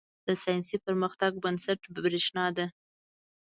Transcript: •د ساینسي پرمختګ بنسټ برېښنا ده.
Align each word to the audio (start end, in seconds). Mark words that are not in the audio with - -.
•د 0.27 0.29
ساینسي 0.43 0.77
پرمختګ 0.85 1.31
بنسټ 1.43 1.81
برېښنا 1.95 2.45
ده. 2.57 2.65